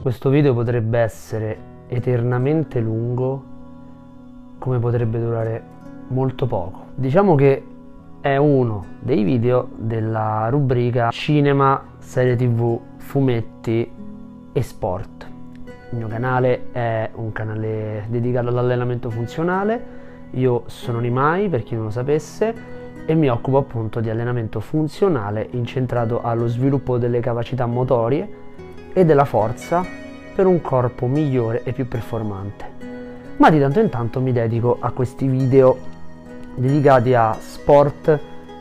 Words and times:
Questo 0.00 0.30
video 0.30 0.54
potrebbe 0.54 1.00
essere 1.00 1.58
eternamente 1.88 2.78
lungo 2.78 3.42
come 4.58 4.78
potrebbe 4.78 5.18
durare 5.18 5.62
molto 6.08 6.46
poco. 6.46 6.86
Diciamo 6.94 7.34
che 7.34 7.64
è 8.20 8.36
uno 8.36 8.84
dei 9.00 9.24
video 9.24 9.68
della 9.76 10.46
rubrica 10.50 11.10
cinema, 11.10 11.82
serie 11.98 12.36
tv, 12.36 12.78
fumetti 12.98 13.90
e 14.52 14.62
sport. 14.62 15.28
Il 15.90 15.98
mio 15.98 16.06
canale 16.06 16.70
è 16.70 17.10
un 17.14 17.32
canale 17.32 18.04
dedicato 18.08 18.48
all'allenamento 18.48 19.10
funzionale, 19.10 19.96
io 20.30 20.62
sono 20.66 21.00
Nimai 21.00 21.48
per 21.48 21.64
chi 21.64 21.74
non 21.74 21.84
lo 21.84 21.90
sapesse 21.90 22.54
e 23.04 23.14
mi 23.14 23.28
occupo 23.28 23.58
appunto 23.58 23.98
di 23.98 24.10
allenamento 24.10 24.60
funzionale 24.60 25.48
incentrato 25.50 26.22
allo 26.22 26.46
sviluppo 26.46 26.98
delle 26.98 27.18
capacità 27.18 27.66
motorie 27.66 28.46
e 28.92 29.04
della 29.04 29.24
forza 29.24 29.84
per 30.34 30.46
un 30.46 30.60
corpo 30.60 31.06
migliore 31.06 31.62
e 31.64 31.72
più 31.72 31.88
performante. 31.88 32.76
Ma 33.36 33.50
di 33.50 33.58
tanto 33.58 33.80
in 33.80 33.88
tanto 33.88 34.20
mi 34.20 34.32
dedico 34.32 34.76
a 34.80 34.90
questi 34.90 35.26
video 35.26 35.76
dedicati 36.54 37.14
a 37.14 37.36
sport 37.38 38.20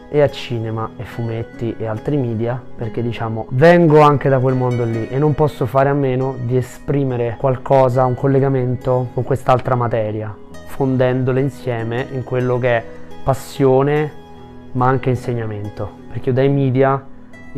e 0.09 0.21
a 0.21 0.29
cinema 0.29 0.91
e 0.97 1.03
fumetti 1.03 1.75
e 1.77 1.85
altri 1.85 2.15
media 2.15 2.61
perché 2.75 3.01
diciamo 3.01 3.47
vengo 3.49 3.99
anche 4.01 4.29
da 4.29 4.39
quel 4.39 4.55
mondo 4.55 4.85
lì 4.85 5.09
e 5.09 5.17
non 5.17 5.33
posso 5.33 5.65
fare 5.65 5.89
a 5.89 5.93
meno 5.93 6.35
di 6.43 6.55
esprimere 6.55 7.35
qualcosa, 7.37 8.05
un 8.05 8.15
collegamento 8.15 9.09
con 9.13 9.23
quest'altra 9.23 9.75
materia, 9.75 10.33
fondendole 10.67 11.41
insieme 11.41 12.07
in 12.11 12.23
quello 12.23 12.57
che 12.57 12.77
è 12.77 12.83
passione 13.23 14.25
ma 14.73 14.87
anche 14.87 15.09
insegnamento, 15.09 15.89
perché 16.09 16.29
io 16.29 16.35
dai 16.35 16.49
media 16.49 17.03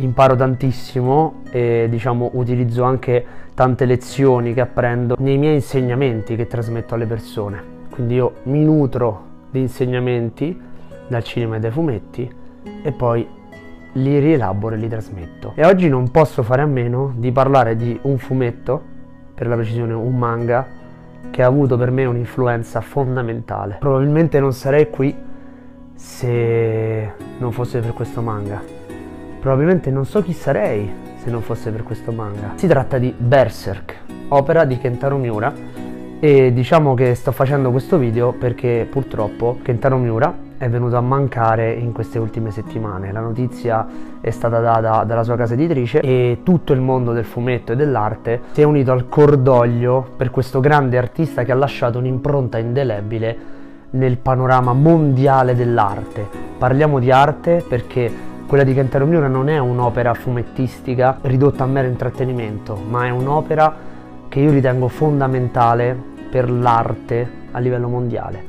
imparo 0.04 0.36
tantissimo 0.36 1.42
e 1.52 1.88
diciamo 1.90 2.32
utilizzo 2.34 2.84
anche 2.84 3.26
tante 3.54 3.86
lezioni 3.86 4.54
che 4.54 4.62
apprendo 4.62 5.16
nei 5.20 5.38
miei 5.38 5.56
insegnamenti 5.56 6.36
che 6.36 6.48
trasmetto 6.48 6.96
alle 6.96 7.06
persone. 7.06 7.78
Quindi 7.90 8.16
io 8.16 8.34
mi 8.44 8.64
nutro 8.64 9.26
di 9.52 9.60
insegnamenti 9.60 10.60
dal 11.08 11.24
cinema 11.24 11.58
e 11.58 11.60
dai 11.60 11.72
fumetti 11.72 12.32
e 12.84 12.92
poi 12.92 13.28
li 13.94 14.20
rielaboro 14.20 14.76
e 14.76 14.78
li 14.78 14.88
trasmetto. 14.88 15.54
E 15.56 15.66
oggi 15.66 15.90
non 15.90 16.12
posso 16.12 16.44
fare 16.44 16.62
a 16.62 16.66
meno 16.66 17.14
di 17.16 17.32
parlare 17.32 17.76
di 17.76 17.98
un 18.04 18.18
fumetto, 18.18 18.82
per 19.34 19.48
la 19.48 19.56
precisione 19.56 19.94
un 19.94 20.18
manga, 20.18 20.66
che 21.32 21.44
ha 21.44 21.48
avuto 21.48 21.78
per 21.78 21.92
me 21.92 22.06
un'influenza 22.06 22.82
fondamentale. 22.82 23.78
Probabilmente 23.80 24.40
non 24.40 24.54
sarei 24.54 24.90
qui 24.90 25.16
se 25.96 27.12
non 27.38 27.52
fosse 27.52 27.80
per 27.80 27.94
questo 27.94 28.22
manga. 28.22 28.79
Probabilmente 29.40 29.90
non 29.90 30.06
so 30.06 30.22
chi 30.22 30.34
sarei 30.34 30.92
se 31.16 31.30
non 31.30 31.42
fosse 31.42 31.72
per 31.72 31.84
questo 31.84 32.12
manga. 32.12 32.54
Si 32.56 32.68
tratta 32.68 32.98
di 32.98 33.14
Berserk, 33.18 33.96
opera 34.30 34.66
di 34.66 34.78
Kentaro 34.78 35.18
Miura 35.18 35.54
e 36.20 36.52
diciamo 36.52 36.94
che 36.94 37.16
sto 37.16 37.32
facendo 37.32 37.72
questo 37.72 37.98
video 37.98 38.34
perché 38.34 38.86
purtroppo 38.90 39.60
Kentaro 39.62 39.98
Miura 39.98 40.48
è 40.58 40.68
venuto 40.68 40.98
a 40.98 41.02
mancare 41.02 41.72
in 41.72 41.94
queste 41.94 42.20
ultime 42.20 42.52
settimane. 42.52 43.14
La 43.14 43.22
notizia 43.22 43.88
è 44.20 44.30
stata 44.30 44.60
data 44.60 45.06
dalla 45.06 45.24
sua 45.24 45.38
casa 45.38 45.54
editrice 45.54 46.02
e 46.02 46.40
tutto 46.44 46.74
il 46.74 46.82
mondo 46.82 47.14
del 47.14 47.24
fumetto 47.24 47.72
e 47.72 47.76
dell'arte 47.78 48.42
si 48.52 48.60
è 48.60 48.66
unito 48.66 48.92
al 48.92 49.08
cordoglio 49.08 50.06
per 50.18 50.32
questo 50.32 50.60
grande 50.60 50.98
artista 50.98 51.44
che 51.44 51.54
ha 51.54 51.56
lasciato 51.56 51.98
un'impronta 51.98 52.58
indelebile 52.58 53.38
nel 53.92 54.18
panorama 54.18 54.74
mondiale 54.74 55.56
dell'arte. 55.56 56.28
Parliamo 56.58 57.00
di 57.00 57.10
arte 57.10 57.64
perché 57.66 58.28
quella 58.50 58.64
di 58.64 58.74
Kentaro 58.74 59.06
Miura 59.06 59.28
non 59.28 59.48
è 59.48 59.60
un'opera 59.60 60.16
fumettistica 60.16 61.20
ridotta 61.22 61.66
a 61.66 61.68
mero 61.68 61.88
intrattenimento, 61.88 62.76
ma 62.76 63.06
è 63.06 63.12
un'opera 63.12 63.76
che 64.28 64.40
io 64.40 64.50
ritengo 64.50 64.88
fondamentale 64.88 65.96
per 66.32 66.50
l'arte 66.50 67.30
a 67.52 67.60
livello 67.60 67.88
mondiale. 67.88 68.44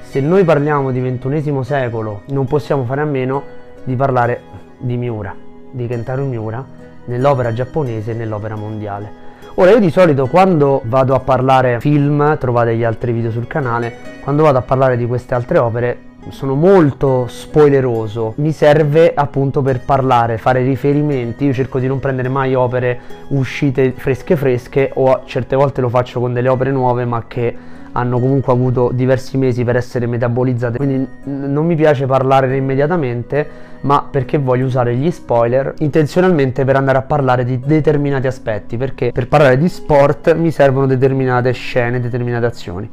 Se 0.00 0.22
noi 0.22 0.44
parliamo 0.44 0.92
di 0.92 1.02
XXI 1.02 1.58
secolo, 1.62 2.22
non 2.28 2.46
possiamo 2.46 2.84
fare 2.84 3.02
a 3.02 3.04
meno 3.04 3.42
di 3.84 3.94
parlare 3.96 4.40
di 4.78 4.96
Miura, 4.96 5.34
di 5.72 5.86
Kentaro 5.86 6.24
Miura, 6.24 6.64
nell'opera 7.04 7.52
giapponese 7.52 8.12
e 8.12 8.14
nell'opera 8.14 8.56
mondiale. 8.56 9.26
Ora 9.56 9.72
io 9.72 9.78
di 9.78 9.90
solito 9.90 10.26
quando 10.28 10.80
vado 10.86 11.14
a 11.14 11.20
parlare 11.20 11.80
film, 11.80 12.38
trovate 12.38 12.74
gli 12.76 12.84
altri 12.84 13.12
video 13.12 13.30
sul 13.30 13.46
canale, 13.46 13.94
quando 14.22 14.44
vado 14.44 14.56
a 14.56 14.62
parlare 14.62 14.96
di 14.96 15.04
queste 15.04 15.34
altre 15.34 15.58
opere 15.58 16.06
sono 16.30 16.54
molto 16.54 17.26
spoileroso, 17.28 18.34
mi 18.36 18.52
serve 18.52 19.14
appunto 19.14 19.62
per 19.62 19.80
parlare, 19.80 20.36
fare 20.36 20.62
riferimenti, 20.62 21.46
io 21.46 21.52
cerco 21.52 21.78
di 21.78 21.86
non 21.86 22.00
prendere 22.00 22.28
mai 22.28 22.54
opere 22.54 23.00
uscite 23.28 23.92
fresche 23.92 24.36
fresche 24.36 24.90
o 24.94 25.22
certe 25.24 25.56
volte 25.56 25.80
lo 25.80 25.88
faccio 25.88 26.20
con 26.20 26.32
delle 26.32 26.48
opere 26.48 26.70
nuove 26.70 27.04
ma 27.04 27.24
che 27.26 27.56
hanno 27.92 28.20
comunque 28.20 28.52
avuto 28.52 28.90
diversi 28.92 29.36
mesi 29.38 29.64
per 29.64 29.76
essere 29.76 30.06
metabolizzate, 30.06 30.76
quindi 30.76 31.08
non 31.24 31.64
mi 31.64 31.74
piace 31.74 32.06
parlarne 32.06 32.56
immediatamente, 32.56 33.48
ma 33.80 34.06
perché 34.08 34.38
voglio 34.38 34.66
usare 34.66 34.94
gli 34.94 35.10
spoiler 35.10 35.74
intenzionalmente 35.78 36.64
per 36.64 36.76
andare 36.76 36.98
a 36.98 37.02
parlare 37.02 37.44
di 37.44 37.58
determinati 37.58 38.26
aspetti, 38.26 38.76
perché 38.76 39.10
per 39.10 39.26
parlare 39.26 39.56
di 39.56 39.68
sport 39.68 40.34
mi 40.36 40.50
servono 40.50 40.86
determinate 40.86 41.50
scene, 41.52 41.98
determinate 41.98 42.46
azioni. 42.46 42.90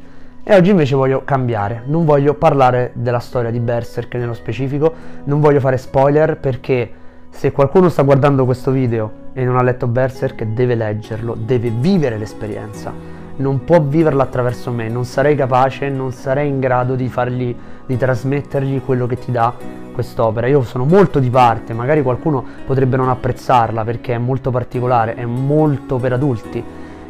E 0.48 0.54
oggi 0.54 0.70
invece 0.70 0.94
voglio 0.94 1.22
cambiare, 1.24 1.82
non 1.86 2.04
voglio 2.04 2.34
parlare 2.34 2.92
della 2.94 3.18
storia 3.18 3.50
di 3.50 3.58
Berserk 3.58 4.14
nello 4.14 4.32
specifico, 4.32 4.92
non 5.24 5.40
voglio 5.40 5.58
fare 5.58 5.76
spoiler 5.76 6.38
perché 6.38 6.88
se 7.30 7.50
qualcuno 7.50 7.88
sta 7.88 8.04
guardando 8.04 8.44
questo 8.44 8.70
video 8.70 9.10
e 9.32 9.44
non 9.44 9.56
ha 9.56 9.62
letto 9.62 9.88
Berserk 9.88 10.44
deve 10.44 10.76
leggerlo, 10.76 11.34
deve 11.36 11.70
vivere 11.70 12.16
l'esperienza. 12.16 12.92
Non 13.38 13.64
può 13.64 13.80
viverla 13.80 14.22
attraverso 14.22 14.70
me, 14.70 14.88
non 14.88 15.04
sarei 15.04 15.34
capace, 15.34 15.88
non 15.88 16.12
sarei 16.12 16.48
in 16.48 16.60
grado 16.60 16.94
di 16.94 17.08
fargli, 17.08 17.52
di 17.84 17.96
trasmettergli 17.96 18.80
quello 18.84 19.08
che 19.08 19.18
ti 19.18 19.32
dà 19.32 19.52
quest'opera. 19.92 20.46
Io 20.46 20.62
sono 20.62 20.84
molto 20.84 21.18
di 21.18 21.28
parte, 21.28 21.72
magari 21.72 22.02
qualcuno 22.02 22.44
potrebbe 22.64 22.96
non 22.96 23.08
apprezzarla 23.08 23.82
perché 23.82 24.14
è 24.14 24.18
molto 24.18 24.52
particolare, 24.52 25.14
è 25.14 25.24
molto 25.24 25.96
per 25.96 26.12
adulti, 26.12 26.62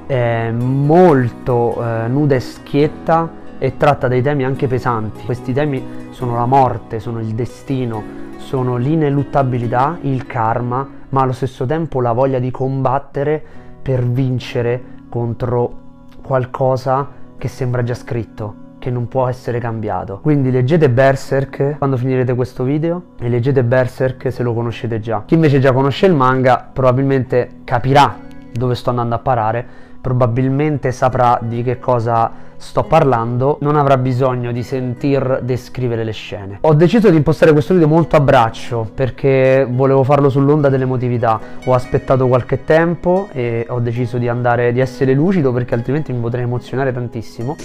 è 0.07 0.51
molto 0.53 1.83
eh, 1.83 2.09
nuda 2.09 2.37
e 2.37 2.41
schietta 2.41 3.45
e 3.59 3.77
tratta 3.77 4.09
dei 4.09 4.23
temi 4.23 4.45
anche 4.45 4.67
pesanti. 4.67 5.25
Questi 5.25 5.53
temi 5.53 5.83
sono 6.11 6.35
la 6.35 6.47
morte, 6.47 7.01
sono 7.01 7.21
il 7.21 7.35
destino, 7.35 8.03
sono 8.37 8.77
l'ineluttabilità, 8.77 9.99
il 10.03 10.27
karma, 10.27 10.89
ma 11.09 11.23
allo 11.23 11.33
stesso 11.33 11.67
tempo 11.67 12.01
la 12.01 12.13
voglia 12.13 12.39
di 12.39 12.51
combattere 12.51 13.43
per 13.83 14.05
vincere 14.05 14.83
contro 15.09 15.85
qualcosa 16.23 17.09
che 17.39 17.49
sembra 17.49 17.83
già 17.83 17.95
scritto, 17.95 18.55
che 18.79 18.91
non 18.91 19.09
può 19.09 19.27
essere 19.29 19.59
cambiato. 19.59 20.21
Quindi 20.23 20.51
leggete 20.51 20.89
Berserk 20.89 21.79
quando 21.79 21.97
finirete 21.97 22.35
questo 22.35 22.63
video 22.65 23.03
e 23.19 23.29
leggete 23.29 23.65
Berserk 23.65 24.31
se 24.31 24.43
lo 24.43 24.55
conoscete 24.55 25.01
già. 25.01 25.23
Chi 25.25 25.35
invece 25.35 25.59
già 25.59 25.73
conosce 25.73 26.07
il 26.07 26.15
manga 26.15 26.69
probabilmente 26.73 27.61
capirà 27.65 28.25
dove 28.53 28.75
sto 28.75 28.91
andando 28.91 29.15
a 29.15 29.19
parare, 29.19 29.67
probabilmente 30.07 30.93
saprà 30.93 31.37
di 31.43 31.65
che 31.65 31.81
cosa 31.81 32.31
sto 32.57 32.85
parlando, 32.85 33.59
non 33.63 33.75
avrà 33.75 33.97
bisogno 33.97 34.53
di 34.53 34.63
sentir 34.63 35.41
descrivere 35.43 36.05
le 36.05 36.13
scene. 36.13 36.59
Ho 36.61 36.75
deciso 36.75 37.11
di 37.11 37.17
impostare 37.17 37.51
questo 37.51 37.75
video 37.75 37.89
molto 37.89 38.15
a 38.15 38.21
braccio 38.21 38.89
perché 38.95 39.67
volevo 39.69 40.05
farlo 40.05 40.29
sull'onda 40.29 40.69
dell'emotività. 40.69 41.41
Ho 41.65 41.75
aspettato 41.75 42.29
qualche 42.29 42.65
tempo 42.65 43.27
e 43.33 43.67
ho 43.69 43.81
deciso 43.81 44.17
di 44.17 44.29
andare 44.29 44.73
di 44.73 44.79
essere 44.79 45.13
lucido 45.13 45.53
perché 45.53 45.75
altrimenti 45.75 46.13
mi 46.13 46.21
potrei 46.21 46.45
emozionare 46.45 46.93
tantissimo. 46.93 47.57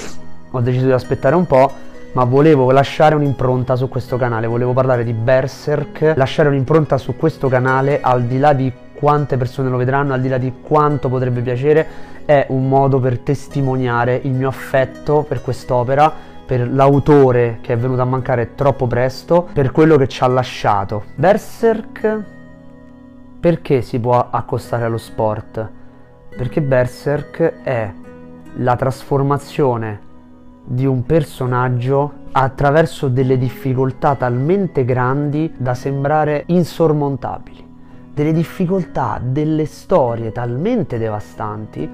Ho 0.50 0.62
deciso 0.62 0.88
di 0.88 0.94
aspettare 0.94 1.36
un 1.36 1.46
po' 1.46 1.72
ma 2.14 2.24
volevo 2.24 2.72
lasciare 2.72 3.14
un'impronta 3.14 3.76
su 3.76 3.88
questo 3.88 4.18
canale, 4.18 4.48
volevo 4.48 4.74
parlare 4.74 5.04
di 5.04 5.14
Berserk, 5.14 6.14
lasciare 6.16 6.50
un'impronta 6.50 6.98
su 6.98 7.16
questo 7.16 7.48
canale 7.48 8.02
al 8.02 8.24
di 8.24 8.40
là 8.40 8.52
di 8.54 8.74
quante 9.02 9.36
persone 9.36 9.68
lo 9.68 9.78
vedranno, 9.78 10.14
al 10.14 10.22
di 10.22 10.28
là 10.28 10.38
di 10.38 10.54
quanto 10.62 11.10
potrebbe 11.10 11.42
piacere, 11.42 11.88
è 12.24 12.46
un 12.50 12.70
modo 12.70 13.00
per 13.00 13.18
testimoniare 13.18 14.20
il 14.24 14.32
mio 14.32 14.48
affetto 14.48 15.26
per 15.28 15.42
quest'opera, 15.42 16.14
per 16.46 16.72
l'autore 16.72 17.58
che 17.62 17.74
è 17.74 17.78
venuto 17.78 18.04
a 18.04 18.06
mancare 18.06 18.54
troppo 18.54 18.86
presto, 18.86 19.50
per 19.52 19.72
quello 19.72 19.98
che 19.98 20.08
ci 20.08 20.24
ha 20.24 20.28
lasciato. 20.28 21.06
Berserk 21.16 22.24
perché 23.40 23.82
si 23.82 24.00
può 24.00 24.28
accostare 24.30 24.86
allo 24.86 25.00
sport? 25.00 25.68
Perché 26.38 26.62
Berserk 26.62 27.64
è 27.64 27.92
la 28.58 28.76
trasformazione 28.76 30.00
di 30.64 30.86
un 30.86 31.04
personaggio 31.08 32.14
attraverso 32.34 33.08
delle 33.08 33.40
difficoltà 33.40 34.14
talmente 34.14 34.86
grandi 34.86 35.52
da 35.58 35.74
sembrare 35.74 36.44
insormontabili 36.46 37.71
delle 38.14 38.34
difficoltà, 38.34 39.20
delle 39.24 39.66
storie 39.66 40.32
talmente 40.32 40.98
devastanti 40.98 41.90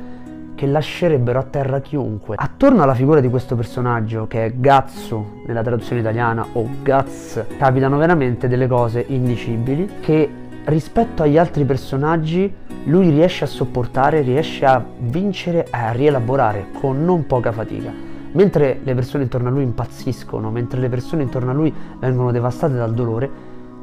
che 0.55 0.65
lascerebbero 0.65 1.37
a 1.37 1.43
terra 1.43 1.79
chiunque. 1.81 2.35
Attorno 2.37 2.81
alla 2.81 2.95
figura 2.95 3.19
di 3.19 3.29
questo 3.29 3.55
personaggio, 3.55 4.25
che 4.25 4.45
è 4.45 4.53
Gazzo 4.55 5.41
nella 5.45 5.61
traduzione 5.61 6.01
italiana 6.01 6.45
o 6.53 6.67
Gaz, 6.81 7.45
capitano 7.57 7.97
veramente 7.97 8.47
delle 8.47 8.67
cose 8.67 9.05
indicibili 9.07 9.87
che 9.99 10.27
rispetto 10.65 11.21
agli 11.21 11.37
altri 11.37 11.63
personaggi 11.63 12.51
lui 12.85 13.09
riesce 13.11 13.43
a 13.43 13.47
sopportare, 13.47 14.21
riesce 14.21 14.65
a 14.65 14.83
vincere 14.99 15.67
a 15.69 15.91
rielaborare 15.91 16.67
con 16.79 17.05
non 17.05 17.27
poca 17.27 17.51
fatica. 17.51 17.91
Mentre 18.31 18.79
le 18.83 18.95
persone 18.95 19.23
intorno 19.23 19.49
a 19.49 19.51
lui 19.51 19.63
impazziscono, 19.63 20.49
mentre 20.49 20.79
le 20.79 20.89
persone 20.89 21.21
intorno 21.21 21.51
a 21.51 21.53
lui 21.53 21.73
vengono 21.99 22.31
devastate 22.31 22.73
dal 22.73 22.93
dolore, 22.93 23.29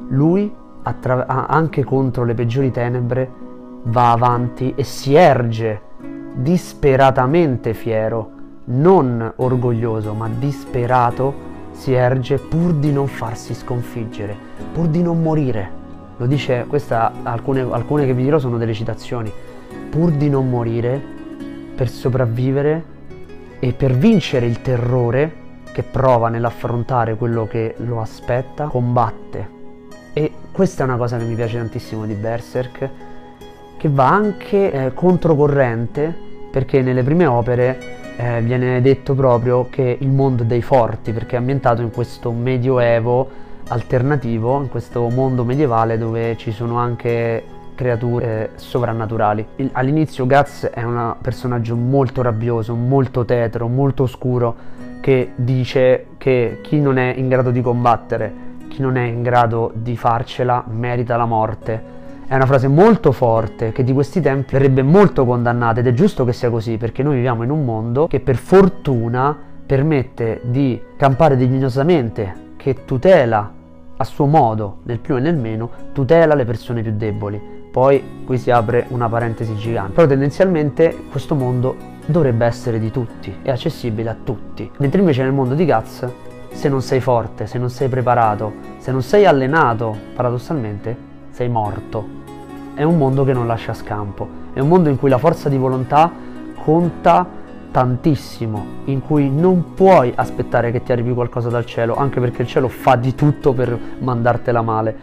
lui, 0.09 0.53
attra- 0.85 1.27
anche 1.49 1.85
contro 1.85 2.25
le 2.25 2.35
peggiori 2.35 2.71
tenebre, 2.71 3.31
va 3.85 4.13
avanti 4.13 4.73
e 4.77 4.85
si 4.85 5.15
erge 5.15 5.81
disperatamente 6.35 7.75
fiero, 7.75 8.31
non 8.67 9.33
orgoglioso, 9.37 10.15
ma 10.15 10.29
disperato, 10.29 11.53
si 11.73 11.93
erge 11.93 12.39
pur 12.39 12.73
di 12.75 12.93
non 12.93 13.07
farsi 13.09 13.55
sconfiggere, 13.55 14.37
pur 14.73 14.87
di 14.89 15.03
non 15.03 15.21
morire. 15.21 15.83
Lo 16.17 16.27
dice, 16.27 16.65
questa, 16.69 17.13
alcune, 17.23 17.61
alcune 17.63 18.07
che 18.07 18.15
vi 18.15 18.23
dirò 18.23 18.39
sono 18.39 18.57
delle 18.57 18.73
citazioni, 18.73 19.31
pur 19.91 20.13
di 20.13 20.29
non 20.29 20.49
morire, 20.49 21.03
per 21.75 21.89
sopravvivere 21.89 22.85
e 23.59 23.73
per 23.73 23.93
vincere 23.95 24.47
il 24.47 24.63
terrore 24.63 25.43
che 25.73 25.83
prova 25.83 26.29
nell'affrontare 26.29 27.17
quello 27.17 27.47
che 27.47 27.75
lo 27.79 28.01
aspetta, 28.01 28.67
combatte. 28.67 29.54
E 30.17 30.31
questa 30.53 30.85
è 30.85 30.87
una 30.87 30.97
cosa 30.97 31.19
che 31.19 31.25
mi 31.25 31.35
piace 31.35 31.59
tantissimo 31.59 32.07
di 32.07 32.15
Berserk, 32.15 32.89
che 33.77 33.89
va 33.89 34.11
anche 34.11 34.71
eh, 34.71 34.95
controcorrente, 34.95 36.17
perché 36.53 36.83
nelle 36.83 37.03
prime 37.03 37.27
opere 37.27 37.79
eh, 38.17 38.41
viene 38.41 38.81
detto 38.81 39.15
proprio 39.15 39.67
che 39.69 39.97
il 39.99 40.09
mondo 40.11 40.45
dei 40.45 40.63
forti, 40.63 41.13
perché 41.13 41.35
è 41.35 41.39
ambientato 41.41 41.83
in 41.83 41.91
questo 41.91 42.31
medioevo 42.31 43.29
alternativo, 43.67 44.61
in 44.61 44.69
questo 44.69 45.09
mondo 45.09 45.43
medievale 45.43 45.99
dove 45.99 46.37
ci 46.37 46.53
sono 46.53 46.79
anche 46.79 47.43
creature 47.75 48.51
sovrannaturali. 48.55 49.45
Il, 49.57 49.71
all'inizio 49.73 50.27
Guts 50.27 50.67
è 50.67 50.85
un 50.85 51.17
personaggio 51.21 51.75
molto 51.75 52.23
rabbioso, 52.23 52.77
molto 52.77 53.25
tetro, 53.25 53.67
molto 53.67 54.05
oscuro, 54.05 54.55
che 55.01 55.33
dice 55.35 56.07
che 56.19 56.61
chi 56.63 56.79
non 56.79 56.99
è 56.99 57.13
in 57.17 57.27
grado 57.27 57.51
di 57.51 57.61
combattere, 57.61 58.44
chi 58.75 58.83
non 58.83 58.97
è 58.97 59.05
in 59.05 59.23
grado 59.23 59.71
di 59.73 59.97
farcela, 59.97 60.65
merita 60.67 61.17
la 61.17 61.27
morte. 61.27 61.93
È 62.27 62.35
una 62.35 62.45
frase 62.45 62.67
molto 62.67 63.13
forte 63.13 63.71
che 63.71 63.85
di 63.85 63.93
questi 63.93 64.21
tempi 64.21 64.55
verrebbe 64.55 64.83
molto 64.83 65.25
condannata 65.25 65.79
ed 65.79 65.87
è 65.87 65.93
giusto 65.93 66.25
che 66.25 66.33
sia 66.33 66.51
così 66.51 66.77
perché 66.77 67.05
noi 67.05 67.15
viviamo 67.15 67.45
in 67.45 67.51
un 67.51 67.65
mondo 67.65 68.09
che 68.09 68.19
per 68.19 68.35
fortuna 68.35 69.37
permette 69.65 70.41
di 70.43 70.83
campare 70.97 71.37
dignosamente 71.37 72.53
che 72.57 72.85
tutela 72.85 73.49
a 73.97 74.05
suo 74.05 74.27
modo, 74.27 74.79
nel 74.83 74.99
più 74.99 75.17
e 75.17 75.21
nel 75.21 75.37
meno, 75.37 75.71
tutela 75.93 76.35
le 76.35 76.45
persone 76.45 76.83
più 76.83 76.95
deboli. 76.97 77.41
Poi 77.71 78.25
qui 78.27 78.39
si 78.39 78.51
apre 78.51 78.87
una 78.89 79.09
parentesi 79.09 79.55
gigante. 79.55 79.93
Però 79.93 80.09
tendenzialmente 80.09 80.97
questo 81.13 81.37
mondo 81.37 81.77
dovrebbe 82.07 82.45
essere 82.45 82.81
di 82.81 82.91
tutti, 82.91 83.37
è 83.43 83.51
accessibile 83.51 84.11
a 84.11 84.17
tutti. 84.21 84.69
Mentre 84.79 84.99
invece 84.99 85.23
nel 85.23 85.33
mondo 85.33 85.55
di 85.55 85.65
Guts, 85.65 86.09
se 86.55 86.69
non 86.69 86.81
sei 86.81 87.01
forte, 87.01 87.47
se 87.47 87.59
non 87.59 87.69
sei 87.69 87.89
preparato, 87.89 88.53
se 88.79 88.91
non 88.93 89.03
sei 89.03 89.27
allenato, 89.27 89.95
paradossalmente, 90.15 90.97
sei 91.31 91.49
morto. 91.49 92.23
È 92.75 92.83
un 92.85 92.97
mondo 92.97 93.25
che 93.25 93.33
non 93.33 93.47
lascia 93.47 93.75
scampo, 93.75 94.27
è 94.55 94.61
un 94.61 94.69
mondo 94.69 94.89
in 94.89 94.97
cui 94.97 95.11
la 95.11 95.19
forza 95.19 95.49
di 95.49 95.59
volontà 95.59 96.11
conta 96.63 97.27
tantissimo, 97.71 98.65
in 98.85 99.03
cui 99.03 99.29
non 99.29 99.75
puoi 99.75 100.13
aspettare 100.15 100.71
che 100.71 100.83
ti 100.83 100.93
arrivi 100.93 101.13
qualcosa 101.13 101.49
dal 101.51 101.67
cielo, 101.67 101.97
anche 101.97 102.21
perché 102.21 102.43
il 102.43 102.49
cielo 102.49 102.69
fa 102.69 102.95
di 102.95 103.15
tutto 103.17 103.53
per 103.53 103.77
mandartela 103.99 104.63
male. 104.63 104.97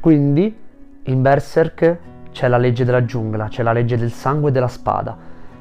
Quindi 0.00 0.56
in 1.02 1.22
Berserk 1.22 1.98
c'è 2.32 2.48
la 2.48 2.56
legge 2.56 2.84
della 2.84 3.04
giungla, 3.04 3.48
c'è 3.48 3.62
la 3.62 3.72
legge 3.72 3.98
del 3.98 4.10
sangue 4.10 4.48
e 4.48 4.52
della 4.52 4.68
spada. 4.68 5.16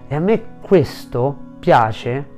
E 0.07 0.15
a 0.15 0.19
me 0.19 0.41
questo 0.61 1.35
piace 1.59 2.32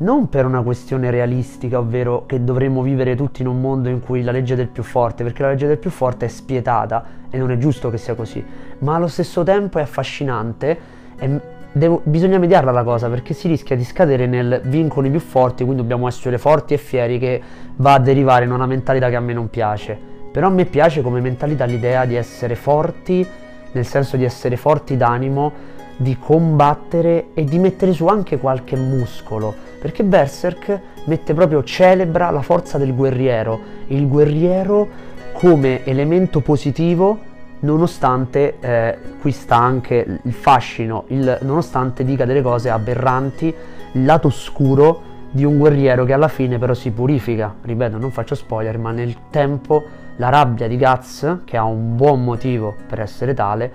non 0.00 0.28
per 0.28 0.44
una 0.46 0.62
questione 0.62 1.10
realistica, 1.10 1.78
ovvero 1.78 2.24
che 2.26 2.42
dovremmo 2.42 2.82
vivere 2.82 3.16
tutti 3.16 3.42
in 3.42 3.48
un 3.48 3.60
mondo 3.60 3.88
in 3.88 4.00
cui 4.00 4.22
la 4.22 4.32
legge 4.32 4.54
del 4.54 4.68
più 4.68 4.82
forte, 4.82 5.22
perché 5.22 5.42
la 5.42 5.50
legge 5.50 5.66
del 5.66 5.78
più 5.78 5.90
forte 5.90 6.26
è 6.26 6.28
spietata 6.28 7.04
e 7.30 7.38
non 7.38 7.50
è 7.50 7.58
giusto 7.58 7.90
che 7.90 7.98
sia 7.98 8.14
così, 8.14 8.44
ma 8.78 8.94
allo 8.94 9.08
stesso 9.08 9.42
tempo 9.42 9.78
è 9.78 9.82
affascinante 9.82 10.78
e 11.16 11.58
Devo, 11.72 12.00
bisogna 12.02 12.38
mediarla 12.38 12.72
la 12.72 12.82
cosa 12.82 13.08
perché 13.08 13.32
si 13.32 13.46
rischia 13.46 13.76
di 13.76 13.84
scadere 13.84 14.26
nel 14.26 14.60
vincoli 14.64 15.08
più 15.08 15.20
forti, 15.20 15.62
quindi 15.62 15.82
dobbiamo 15.82 16.08
essere 16.08 16.36
forti 16.36 16.74
e 16.74 16.78
fieri 16.78 17.16
che 17.20 17.40
va 17.76 17.92
a 17.92 17.98
derivare 18.00 18.44
in 18.44 18.50
una 18.50 18.66
mentalità 18.66 19.08
che 19.08 19.14
a 19.14 19.20
me 19.20 19.32
non 19.32 19.48
piace. 19.48 19.96
Però 20.32 20.48
a 20.48 20.50
me 20.50 20.64
piace 20.64 21.00
come 21.00 21.20
mentalità 21.20 21.66
l'idea 21.66 22.06
di 22.06 22.16
essere 22.16 22.56
forti, 22.56 23.24
nel 23.70 23.86
senso 23.86 24.16
di 24.16 24.24
essere 24.24 24.56
forti 24.56 24.96
d'animo, 24.96 25.52
di 26.00 26.16
combattere 26.18 27.26
e 27.34 27.44
di 27.44 27.58
mettere 27.58 27.92
su 27.92 28.06
anche 28.06 28.38
qualche 28.38 28.74
muscolo, 28.74 29.54
perché 29.78 30.02
Berserk 30.02 30.80
mette 31.04 31.34
proprio 31.34 31.62
celebra 31.62 32.30
la 32.30 32.40
forza 32.40 32.78
del 32.78 32.94
guerriero, 32.94 33.60
il 33.88 34.08
guerriero 34.08 34.88
come 35.34 35.84
elemento 35.84 36.40
positivo 36.40 37.18
nonostante 37.60 38.56
eh, 38.60 38.96
qui 39.20 39.30
sta 39.30 39.56
anche 39.56 40.20
il 40.22 40.32
fascino, 40.32 41.04
il, 41.08 41.36
nonostante 41.42 42.02
dica 42.02 42.24
delle 42.24 42.40
cose 42.40 42.70
aberranti, 42.70 43.54
il 43.92 44.04
lato 44.06 44.28
oscuro 44.28 45.02
di 45.30 45.44
un 45.44 45.58
guerriero 45.58 46.04
che 46.04 46.14
alla 46.14 46.28
fine 46.28 46.58
però 46.58 46.72
si 46.72 46.92
purifica. 46.92 47.54
Ripeto, 47.60 47.98
non 47.98 48.10
faccio 48.10 48.34
spoiler, 48.34 48.78
ma 48.78 48.90
nel 48.90 49.14
tempo 49.28 49.84
la 50.16 50.30
rabbia 50.30 50.66
di 50.66 50.78
Guts, 50.78 51.40
che 51.44 51.58
ha 51.58 51.64
un 51.64 51.94
buon 51.94 52.24
motivo 52.24 52.74
per 52.88 53.00
essere 53.00 53.34
tale, 53.34 53.72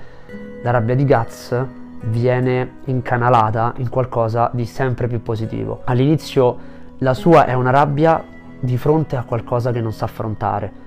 la 0.63 0.71
rabbia 0.71 0.95
di 0.95 1.05
Guts 1.05 1.83
viene 2.05 2.77
incanalata 2.85 3.73
in 3.77 3.89
qualcosa 3.89 4.49
di 4.53 4.65
sempre 4.65 5.07
più 5.07 5.21
positivo. 5.21 5.81
All'inizio 5.85 6.57
la 6.99 7.13
sua 7.13 7.45
è 7.45 7.53
una 7.53 7.71
rabbia 7.71 8.23
di 8.59 8.77
fronte 8.77 9.15
a 9.15 9.23
qualcosa 9.23 9.71
che 9.71 9.81
non 9.81 9.91
sa 9.91 10.05
affrontare 10.05 10.83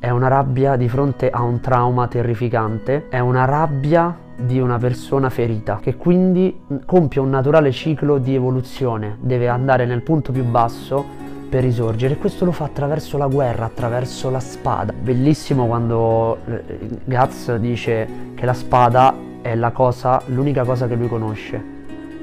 è 0.00 0.10
una 0.10 0.28
rabbia 0.28 0.76
di 0.76 0.88
fronte 0.88 1.28
a 1.28 1.42
un 1.42 1.60
trauma 1.60 2.06
terrificante, 2.06 3.08
è 3.08 3.18
una 3.18 3.44
rabbia 3.44 4.16
di 4.36 4.60
una 4.60 4.78
persona 4.78 5.28
ferita 5.28 5.80
che 5.82 5.96
quindi 5.96 6.60
compie 6.86 7.20
un 7.20 7.30
naturale 7.30 7.72
ciclo 7.72 8.18
di 8.18 8.34
evoluzione, 8.34 9.16
deve 9.20 9.48
andare 9.48 9.86
nel 9.86 10.02
punto 10.02 10.30
più 10.30 10.44
basso 10.44 11.04
per 11.48 11.64
risorgere 11.64 12.14
e 12.14 12.18
questo 12.18 12.44
lo 12.44 12.52
fa 12.52 12.66
attraverso 12.66 13.18
la 13.18 13.26
guerra, 13.26 13.64
attraverso 13.64 14.30
la 14.30 14.38
spada. 14.38 14.92
Bellissimo 14.92 15.66
quando 15.66 16.38
eh, 16.46 16.88
Guts 17.04 17.56
dice 17.56 18.08
che 18.34 18.46
la 18.46 18.54
spada 18.54 19.12
è 19.42 19.54
la 19.54 19.70
cosa, 19.70 20.22
l'unica 20.26 20.64
cosa 20.64 20.86
che 20.86 20.94
lui 20.94 21.08
conosce, 21.08 21.62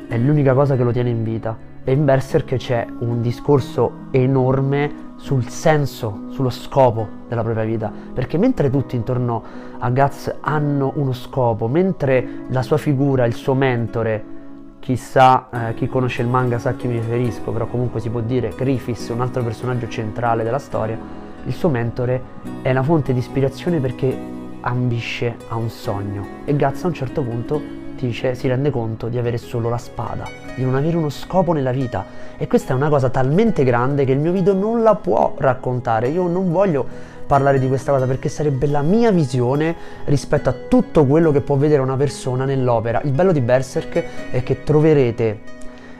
è 0.08 0.18
l'unica 0.18 0.54
cosa 0.54 0.76
che 0.76 0.84
lo 0.84 0.92
tiene 0.92 1.10
in 1.10 1.24
vita. 1.24 1.74
E 1.84 1.92
in 1.92 2.04
Berserk 2.04 2.56
c'è 2.56 2.86
un 3.00 3.22
discorso 3.22 4.08
enorme 4.12 5.14
sul 5.18 5.48
senso, 5.48 6.24
sullo 6.30 6.50
scopo 6.50 7.08
della 7.28 7.44
propria 7.44 7.64
vita, 7.64 7.92
perché 8.14 8.38
mentre 8.38 8.70
tutti 8.70 8.96
intorno 8.96 9.44
a 9.78 9.90
Guts 9.90 10.36
hanno 10.42 10.94
uno 10.96 11.14
scopo, 11.14 11.68
mentre 11.68 12.28
la 12.50 12.62
sua 12.62 12.78
figura, 12.78 13.26
il 13.26 13.34
suo 13.34 13.54
mentore, 13.54 14.34
chissà 14.80 15.50
eh, 15.50 15.74
chi 15.74 15.88
conosce 15.88 16.22
il 16.22 16.28
manga 16.28 16.60
sa 16.60 16.70
a 16.70 16.74
chi 16.74 16.88
mi 16.88 16.94
riferisco, 16.94 17.52
però 17.52 17.66
comunque 17.66 18.00
si 18.00 18.10
può 18.10 18.20
dire 18.20 18.54
Griffiths, 18.56 19.10
un 19.10 19.22
altro 19.22 19.44
personaggio 19.44 19.88
centrale 19.88 20.44
della 20.44 20.60
storia, 20.60 20.98
il 21.46 21.54
suo 21.54 21.70
mentore 21.70 22.22
è 22.62 22.72
una 22.72 22.84
fonte 22.84 23.14
di 23.14 23.20
ispirazione 23.20 23.80
perché 23.80 24.35
ambisce 24.68 25.36
a 25.50 25.56
un 25.56 25.70
sogno 25.70 26.26
e 26.46 26.56
Guts 26.56 26.84
a 26.84 26.88
un 26.88 26.94
certo 26.94 27.22
punto 27.22 27.84
dice, 27.96 28.36
si 28.36 28.48
rende 28.48 28.70
conto 28.70 29.08
di 29.08 29.18
avere 29.18 29.38
solo 29.38 29.70
la 29.70 29.78
spada, 29.78 30.28
di 30.56 30.64
non 30.64 30.76
avere 30.76 30.98
uno 30.98 31.10
scopo 31.10 31.54
nella 31.54 31.72
vita. 31.72 32.06
E 32.38 32.48
questa 32.48 32.74
è 32.74 32.76
una 32.76 32.90
cosa 32.90 33.10
talmente 33.10 33.64
grande 33.64 34.06
che 34.06 34.12
il 34.12 34.20
mio 34.20 34.32
video 34.32 34.54
non 34.54 34.84
la 34.84 34.96
può 34.96 35.36
raccontare. 35.38 36.10
Io 36.10 36.28
non 36.28 36.52
voglio 36.52 36.86
parlare 37.26 37.58
di 37.58 37.68
questa 37.68 37.92
cosa 37.92 38.06
perché 38.06 38.30
sarebbe 38.30 38.68
la 38.68 38.82
mia 38.82 39.12
visione 39.12 39.76
rispetto 40.06 40.50
a 40.50 40.56
tutto 40.68 41.06
quello 41.06 41.32
che 41.32 41.42
può 41.42 41.56
vedere 41.56 41.82
una 41.82 41.96
persona 41.96 42.46
nell'opera. 42.46 43.02
Il 43.04 43.12
bello 43.12 43.32
di 43.32 43.42
Berserk 43.42 44.04
è 44.32 44.44
che 44.44 44.64
troverete 44.64 45.40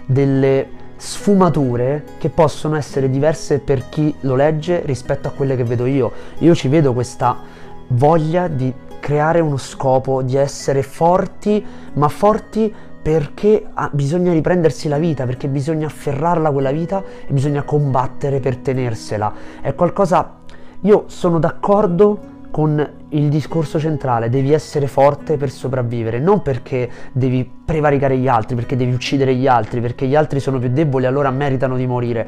delle 0.06 0.84
sfumature 0.98 2.04
che 2.18 2.30
possono 2.30 2.76
essere 2.76 3.10
diverse 3.10 3.60
per 3.60 3.90
chi 3.90 4.14
lo 4.22 4.36
legge 4.36 4.82
rispetto 4.86 5.28
a 5.28 5.32
quelle 5.32 5.56
che 5.56 5.64
vedo 5.64 5.86
io. 5.86 6.12
Io 6.40 6.54
ci 6.54 6.68
vedo 6.68 6.94
questa 6.94 7.55
voglia 7.88 8.48
di 8.48 8.74
creare 9.00 9.40
uno 9.40 9.58
scopo, 9.58 10.22
di 10.22 10.36
essere 10.36 10.82
forti, 10.82 11.64
ma 11.94 12.08
forti 12.08 12.74
perché 13.02 13.68
bisogna 13.92 14.32
riprendersi 14.32 14.88
la 14.88 14.98
vita, 14.98 15.26
perché 15.26 15.48
bisogna 15.48 15.86
afferrarla 15.86 16.50
quella 16.52 16.72
vita 16.72 17.04
e 17.28 17.32
bisogna 17.32 17.62
combattere 17.64 18.40
per 18.40 18.58
tenersela. 18.58 19.34
È 19.62 19.74
qualcosa... 19.76 20.44
Io 20.82 21.06
sono 21.08 21.40
d'accordo 21.40 22.34
con 22.52 22.90
il 23.10 23.30
discorso 23.30 23.80
centrale, 23.80 24.30
devi 24.30 24.54
essere 24.54 24.88
forte 24.88 25.36
per 25.36 25.50
sopravvivere, 25.50 26.20
non 26.20 26.42
perché 26.42 26.90
devi 27.12 27.50
prevaricare 27.66 28.18
gli 28.18 28.28
altri, 28.28 28.56
perché 28.56 28.76
devi 28.76 28.94
uccidere 28.94 29.36
gli 29.36 29.48
altri, 29.48 29.82
perché 29.82 30.08
gli 30.08 30.16
altri 30.16 30.40
sono 30.40 30.60
più 30.60 30.70
deboli 30.70 31.06
e 31.06 31.08
allora 31.08 31.32
meritano 31.32 31.76
di 31.76 31.88
morire, 31.88 32.28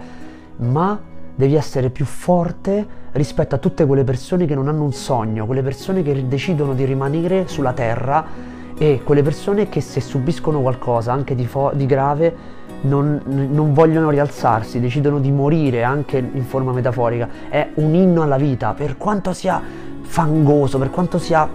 ma 0.57 0.99
devi 1.35 1.55
essere 1.55 1.91
più 1.91 2.05
forte 2.05 2.85
rispetto 3.17 3.55
a 3.55 3.57
tutte 3.57 3.85
quelle 3.85 4.03
persone 4.03 4.45
che 4.45 4.55
non 4.55 4.67
hanno 4.67 4.83
un 4.83 4.93
sogno, 4.93 5.45
quelle 5.45 5.63
persone 5.63 6.03
che 6.03 6.27
decidono 6.27 6.73
di 6.73 6.85
rimanere 6.85 7.47
sulla 7.47 7.73
terra 7.73 8.25
e 8.77 9.01
quelle 9.03 9.23
persone 9.23 9.69
che 9.69 9.81
se 9.81 9.99
subiscono 9.99 10.61
qualcosa 10.61 11.11
anche 11.11 11.35
di, 11.35 11.47
di 11.73 11.85
grave 11.85 12.35
non, 12.81 13.19
non, 13.25 13.73
vogliono 13.73 14.09
rialzarsi, 14.11 14.79
decidono 14.79 15.19
di 15.19 15.31
morire 15.31 15.83
anche 15.83 16.17
in 16.17 16.43
forma 16.43 16.71
metaforica. 16.71 17.27
È 17.49 17.69
un 17.75 17.95
inno 17.95 18.21
alla 18.21 18.37
vita, 18.37 18.73
per 18.73 18.97
quanto 18.97 19.33
sia 19.33 19.59
fangoso, 20.01 20.77
per 20.77 20.91
quanto 20.91 21.17
sia 21.17 21.49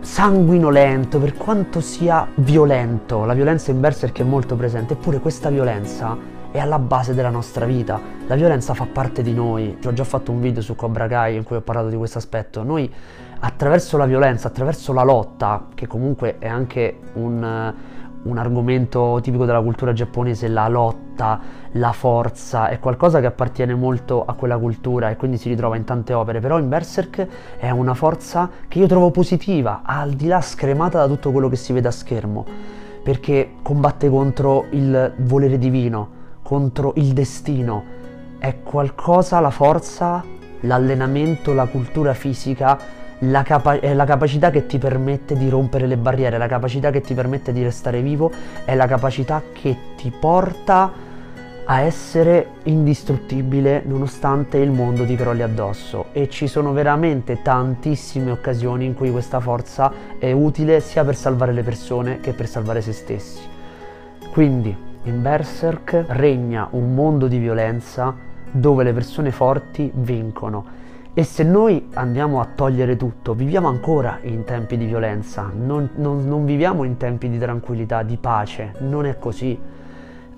sanguinolento, 0.00 1.18
per 1.18 1.34
quanto 1.34 1.80
sia 1.80 2.26
violento. 2.36 3.24
La 3.24 3.34
violenza 3.34 3.70
in 3.70 3.80
Berserk 3.80 4.20
è 4.20 4.24
molto 4.24 4.56
presente, 4.56 4.94
eppure 4.94 5.20
questa 5.20 5.50
violenza 5.50 6.16
è 6.50 6.58
alla 6.58 6.78
base 6.78 7.14
della 7.14 7.30
nostra 7.30 7.66
vita. 7.66 8.00
La 8.26 8.36
violenza 8.36 8.74
fa 8.74 8.86
parte 8.90 9.22
di 9.22 9.34
noi. 9.34 9.76
Ho 9.84 9.92
già 9.92 10.04
fatto 10.04 10.30
un 10.30 10.40
video 10.40 10.62
su 10.62 10.76
Cobra 10.76 11.08
Kai 11.08 11.36
in 11.36 11.42
cui 11.42 11.56
ho 11.56 11.60
parlato 11.60 11.88
di 11.88 11.96
questo 11.96 12.18
aspetto. 12.18 12.62
Noi 12.62 12.92
attraverso 13.40 13.96
la 13.96 14.06
violenza, 14.06 14.48
attraverso 14.48 14.92
la 14.92 15.02
lotta, 15.02 15.66
che 15.74 15.86
comunque 15.86 16.38
è 16.38 16.48
anche 16.48 16.98
un 17.14 17.74
un 18.24 18.38
argomento 18.38 19.18
tipico 19.22 19.44
della 19.44 19.60
cultura 19.60 19.92
giapponese, 19.92 20.48
la 20.48 20.68
lotta, 20.68 21.40
la 21.72 21.92
forza, 21.92 22.68
è 22.68 22.78
qualcosa 22.78 23.20
che 23.20 23.26
appartiene 23.26 23.74
molto 23.74 24.24
a 24.24 24.34
quella 24.34 24.58
cultura 24.58 25.10
e 25.10 25.16
quindi 25.16 25.36
si 25.36 25.48
ritrova 25.48 25.76
in 25.76 25.84
tante 25.84 26.12
opere, 26.12 26.40
però 26.40 26.58
in 26.58 26.68
Berserk 26.68 27.26
è 27.58 27.70
una 27.70 27.94
forza 27.94 28.50
che 28.68 28.78
io 28.78 28.86
trovo 28.86 29.10
positiva, 29.10 29.82
al 29.84 30.12
di 30.12 30.26
là 30.26 30.40
scremata 30.40 30.98
da 30.98 31.06
tutto 31.06 31.32
quello 31.32 31.48
che 31.48 31.56
si 31.56 31.72
vede 31.72 31.88
a 31.88 31.92
schermo, 31.92 32.44
perché 33.02 33.56
combatte 33.62 34.08
contro 34.08 34.66
il 34.70 35.12
volere 35.18 35.58
divino, 35.58 36.22
contro 36.42 36.92
il 36.96 37.12
destino, 37.12 38.02
è 38.38 38.60
qualcosa, 38.62 39.40
la 39.40 39.50
forza, 39.50 40.24
l'allenamento, 40.60 41.52
la 41.52 41.66
cultura 41.66 42.14
fisica 42.14 43.02
la, 43.20 43.42
capa- 43.42 43.80
è 43.80 43.94
la 43.94 44.04
capacità 44.04 44.50
che 44.50 44.66
ti 44.66 44.78
permette 44.78 45.36
di 45.36 45.48
rompere 45.48 45.86
le 45.86 45.96
barriere, 45.96 46.38
la 46.38 46.46
capacità 46.46 46.90
che 46.90 47.00
ti 47.00 47.14
permette 47.14 47.52
di 47.52 47.62
restare 47.62 48.00
vivo, 48.02 48.30
è 48.64 48.74
la 48.74 48.86
capacità 48.86 49.42
che 49.52 49.76
ti 49.96 50.10
porta 50.10 51.12
a 51.66 51.80
essere 51.80 52.48
indistruttibile 52.64 53.82
nonostante 53.86 54.58
il 54.58 54.70
mondo 54.70 55.06
ti 55.06 55.16
crolli 55.16 55.40
addosso 55.40 56.06
e 56.12 56.28
ci 56.28 56.46
sono 56.46 56.72
veramente 56.72 57.40
tantissime 57.40 58.30
occasioni 58.30 58.84
in 58.84 58.94
cui 58.94 59.10
questa 59.10 59.40
forza 59.40 59.90
è 60.18 60.30
utile 60.32 60.80
sia 60.80 61.04
per 61.04 61.16
salvare 61.16 61.52
le 61.52 61.62
persone 61.62 62.20
che 62.20 62.32
per 62.32 62.48
salvare 62.48 62.82
se 62.82 62.92
stessi. 62.92 63.40
Quindi 64.30 64.76
in 65.04 65.22
Berserk 65.22 66.04
regna 66.08 66.68
un 66.72 66.94
mondo 66.94 67.28
di 67.28 67.38
violenza 67.38 68.14
dove 68.50 68.84
le 68.84 68.92
persone 68.92 69.30
forti 69.30 69.90
vincono 69.94 70.82
e 71.16 71.22
se 71.22 71.44
noi 71.44 71.90
andiamo 71.94 72.40
a 72.40 72.48
togliere 72.52 72.96
tutto, 72.96 73.34
viviamo 73.34 73.68
ancora 73.68 74.18
in 74.22 74.42
tempi 74.42 74.76
di 74.76 74.84
violenza, 74.84 75.48
non, 75.54 75.90
non, 75.94 76.26
non, 76.26 76.44
viviamo 76.44 76.82
in 76.82 76.96
tempi 76.96 77.30
di 77.30 77.38
tranquillità, 77.38 78.02
di 78.02 78.16
pace, 78.16 78.72
non 78.78 79.06
è 79.06 79.16
così. 79.20 79.56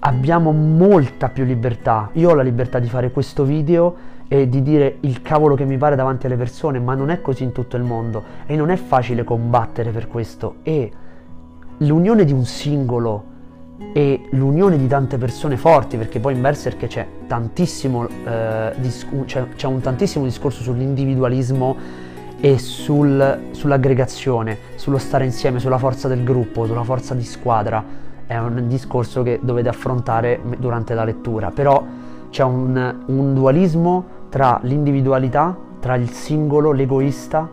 Abbiamo 0.00 0.52
molta 0.52 1.30
più 1.30 1.44
libertà. 1.44 2.10
Io 2.12 2.28
ho 2.28 2.34
la 2.34 2.42
libertà 2.42 2.78
di 2.78 2.88
fare 2.88 3.10
questo 3.10 3.44
video 3.44 3.96
e 4.28 4.50
di 4.50 4.60
dire 4.60 4.98
il 5.00 5.22
cavolo 5.22 5.54
che 5.54 5.64
mi 5.64 5.78
pare 5.78 5.96
davanti 5.96 6.26
alle 6.26 6.36
persone, 6.36 6.78
ma 6.78 6.94
non 6.94 7.08
è 7.08 7.22
così 7.22 7.42
in 7.42 7.52
tutto 7.52 7.78
il 7.78 7.82
mondo 7.82 8.22
e 8.44 8.54
non 8.54 8.68
è 8.68 8.76
facile 8.76 9.24
combattere 9.24 9.92
per 9.92 10.08
questo. 10.08 10.56
E 10.62 10.92
l'unione 11.78 12.26
di 12.26 12.34
un 12.34 12.44
singolo 12.44 13.34
e 13.92 14.28
l'unione 14.30 14.76
di 14.78 14.86
tante 14.86 15.18
persone 15.18 15.56
forti, 15.56 15.96
perché 15.96 16.20
poi 16.20 16.34
in 16.34 16.40
Berserk 16.40 16.86
c'è, 16.86 17.06
tantissimo, 17.26 18.06
eh, 18.24 18.72
discu- 18.76 19.24
c'è, 19.24 19.46
c'è 19.54 19.66
un 19.66 19.80
tantissimo 19.80 20.24
discorso 20.24 20.62
sull'individualismo 20.62 21.76
e 22.40 22.58
sul, 22.58 23.38
sull'aggregazione, 23.50 24.58
sullo 24.74 24.98
stare 24.98 25.24
insieme, 25.24 25.58
sulla 25.58 25.78
forza 25.78 26.08
del 26.08 26.24
gruppo, 26.24 26.66
sulla 26.66 26.84
forza 26.84 27.14
di 27.14 27.24
squadra. 27.24 28.04
È 28.26 28.36
un 28.36 28.66
discorso 28.68 29.22
che 29.22 29.38
dovete 29.42 29.68
affrontare 29.68 30.40
durante 30.58 30.94
la 30.94 31.04
lettura, 31.04 31.50
però 31.50 31.84
c'è 32.30 32.42
un, 32.42 33.02
un 33.06 33.34
dualismo 33.34 34.04
tra 34.28 34.58
l'individualità, 34.62 35.56
tra 35.80 35.94
il 35.94 36.10
singolo, 36.10 36.72
l'egoista 36.72 37.48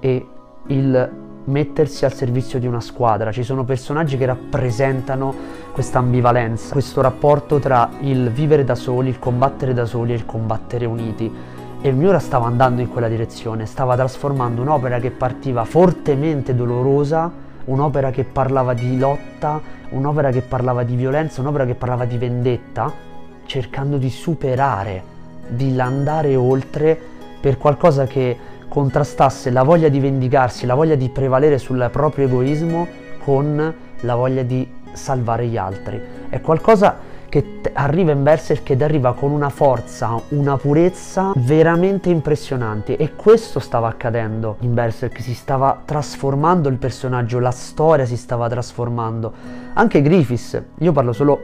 e 0.00 0.26
il 0.68 1.22
mettersi 1.44 2.04
al 2.04 2.12
servizio 2.12 2.58
di 2.58 2.66
una 2.66 2.80
squadra. 2.80 3.30
Ci 3.30 3.42
sono 3.42 3.64
personaggi 3.64 4.16
che 4.16 4.26
rappresentano 4.26 5.34
questa 5.74 5.98
ambivalenza, 5.98 6.70
questo 6.70 7.00
rapporto 7.00 7.58
tra 7.58 7.90
il 8.02 8.30
vivere 8.30 8.62
da 8.62 8.76
soli, 8.76 9.08
il 9.08 9.18
combattere 9.18 9.74
da 9.74 9.84
soli 9.84 10.12
e 10.12 10.14
il 10.14 10.24
combattere 10.24 10.86
uniti. 10.86 11.28
E 11.80 11.88
il 11.88 11.96
Miura 11.96 12.20
stava 12.20 12.46
andando 12.46 12.80
in 12.80 12.88
quella 12.88 13.08
direzione, 13.08 13.66
stava 13.66 13.96
trasformando 13.96 14.62
un'opera 14.62 15.00
che 15.00 15.10
partiva 15.10 15.64
fortemente 15.64 16.54
dolorosa, 16.54 17.28
un'opera 17.64 18.12
che 18.12 18.22
parlava 18.22 18.72
di 18.72 18.96
lotta, 18.96 19.60
un'opera 19.88 20.30
che 20.30 20.42
parlava 20.42 20.84
di 20.84 20.94
violenza, 20.94 21.40
un'opera 21.40 21.66
che 21.66 21.74
parlava 21.74 22.04
di 22.04 22.18
vendetta, 22.18 22.92
cercando 23.44 23.96
di 23.96 24.10
superare, 24.10 25.02
di 25.48 25.76
andare 25.80 26.36
oltre 26.36 26.96
per 27.40 27.58
qualcosa 27.58 28.04
che 28.04 28.38
contrastasse 28.68 29.50
la 29.50 29.64
voglia 29.64 29.88
di 29.88 29.98
vendicarsi, 29.98 30.66
la 30.66 30.76
voglia 30.76 30.94
di 30.94 31.08
prevalere 31.08 31.58
sul 31.58 31.88
proprio 31.90 32.26
egoismo 32.26 32.86
con 33.24 33.74
la 34.02 34.14
voglia 34.14 34.42
di 34.44 34.82
salvare 34.94 35.46
gli 35.46 35.56
altri. 35.56 36.00
È 36.28 36.40
qualcosa 36.40 37.12
che 37.34 37.60
arriva 37.72 38.12
in 38.12 38.22
Berserk 38.22 38.70
ed 38.70 38.82
arriva 38.82 39.12
con 39.14 39.32
una 39.32 39.48
forza, 39.48 40.20
una 40.28 40.56
purezza 40.56 41.32
veramente 41.34 42.08
impressionanti 42.08 42.94
e 42.94 43.16
questo 43.16 43.58
stava 43.58 43.88
accadendo 43.88 44.56
in 44.60 44.72
Berserk, 44.72 45.20
si 45.20 45.34
stava 45.34 45.82
trasformando 45.84 46.68
il 46.68 46.76
personaggio, 46.76 47.40
la 47.40 47.50
storia 47.50 48.06
si 48.06 48.16
stava 48.16 48.48
trasformando. 48.48 49.32
Anche 49.72 50.00
Griffiths, 50.00 50.62
io 50.78 50.92
parlo 50.92 51.12
solo 51.12 51.40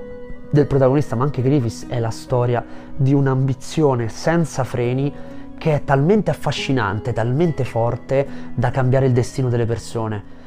del 0.51 0.67
protagonista, 0.67 1.17
ma 1.17 1.25
anche 1.25 1.43
Griffiths 1.43 1.87
è 1.89 1.99
la 1.99 2.11
storia 2.11 2.65
di 2.95 3.13
un'ambizione 3.13 4.09
senza 4.09 4.63
freni 4.63 5.13
che 5.59 5.75
è 5.75 5.85
talmente 5.85 6.31
affascinante, 6.31 7.13
talmente 7.13 7.65
forte 7.65 8.27
da 8.55 8.71
cambiare 8.71 9.07
il 9.07 9.13
destino 9.13 9.49
delle 9.49 9.67
persone. 9.67 10.39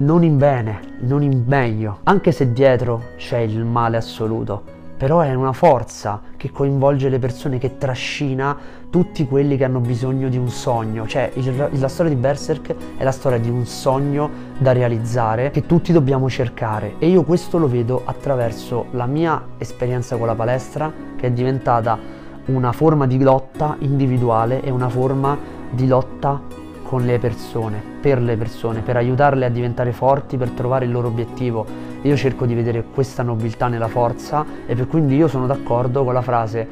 Non 0.00 0.22
in 0.22 0.38
bene, 0.38 0.80
non 1.00 1.24
in 1.24 1.42
meglio, 1.44 1.98
anche 2.04 2.30
se 2.30 2.52
dietro 2.52 3.14
c'è 3.16 3.38
il 3.38 3.64
male 3.64 3.96
assoluto, 3.96 4.62
però 4.96 5.18
è 5.18 5.34
una 5.34 5.52
forza 5.52 6.22
che 6.36 6.52
coinvolge 6.52 7.08
le 7.08 7.18
persone, 7.18 7.58
che 7.58 7.78
trascina 7.78 8.56
tutti 8.90 9.26
quelli 9.26 9.56
che 9.56 9.64
hanno 9.64 9.80
bisogno 9.80 10.28
di 10.28 10.36
un 10.36 10.50
sogno. 10.50 11.04
Cioè, 11.04 11.32
il, 11.34 11.70
la 11.72 11.88
storia 11.88 12.14
di 12.14 12.20
Berserk 12.20 12.76
è 12.96 13.02
la 13.02 13.10
storia 13.10 13.40
di 13.40 13.50
un 13.50 13.66
sogno 13.66 14.30
da 14.58 14.70
realizzare 14.70 15.50
che 15.50 15.66
tutti 15.66 15.90
dobbiamo 15.92 16.30
cercare. 16.30 16.94
E 17.00 17.08
io 17.08 17.24
questo 17.24 17.58
lo 17.58 17.66
vedo 17.66 18.02
attraverso 18.04 18.86
la 18.92 19.06
mia 19.06 19.46
esperienza 19.58 20.16
con 20.16 20.28
la 20.28 20.36
palestra, 20.36 20.92
che 21.16 21.26
è 21.26 21.30
diventata 21.32 21.98
una 22.44 22.70
forma 22.70 23.04
di 23.08 23.20
lotta 23.20 23.74
individuale 23.80 24.62
e 24.62 24.70
una 24.70 24.88
forma 24.88 25.36
di 25.72 25.88
lotta 25.88 26.40
con 26.88 27.04
le 27.04 27.18
persone, 27.18 27.82
per 28.00 28.18
le 28.18 28.34
persone, 28.38 28.80
per 28.80 28.96
aiutarle 28.96 29.44
a 29.44 29.50
diventare 29.50 29.92
forti, 29.92 30.38
per 30.38 30.48
trovare 30.52 30.86
il 30.86 30.90
loro 30.90 31.08
obiettivo. 31.08 31.66
Io 32.00 32.16
cerco 32.16 32.46
di 32.46 32.54
vedere 32.54 32.82
questa 32.82 33.22
nobiltà 33.22 33.68
nella 33.68 33.88
forza 33.88 34.46
e 34.64 34.74
per 34.74 34.86
quindi 34.86 35.14
io 35.14 35.28
sono 35.28 35.46
d'accordo 35.46 36.02
con 36.02 36.14
la 36.14 36.22
frase 36.22 36.66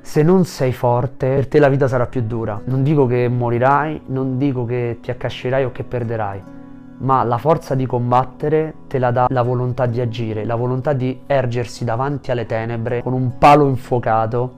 se 0.00 0.22
non 0.22 0.44
sei 0.44 0.72
forte, 0.72 1.26
per 1.26 1.48
te 1.48 1.58
la 1.58 1.68
vita 1.68 1.88
sarà 1.88 2.06
più 2.06 2.22
dura. 2.22 2.60
Non 2.66 2.84
dico 2.84 3.06
che 3.06 3.26
morirai, 3.26 4.02
non 4.06 4.38
dico 4.38 4.64
che 4.64 4.98
ti 5.02 5.10
accascerai 5.10 5.64
o 5.64 5.72
che 5.72 5.82
perderai, 5.82 6.40
ma 6.98 7.24
la 7.24 7.36
forza 7.36 7.74
di 7.74 7.84
combattere 7.84 8.74
te 8.86 9.00
la 9.00 9.10
dà 9.10 9.26
la 9.28 9.42
volontà 9.42 9.86
di 9.86 10.00
agire, 10.00 10.44
la 10.44 10.54
volontà 10.54 10.92
di 10.92 11.22
ergersi 11.26 11.84
davanti 11.84 12.30
alle 12.30 12.46
tenebre 12.46 13.02
con 13.02 13.12
un 13.12 13.38
palo 13.38 13.66
infuocato 13.68 14.54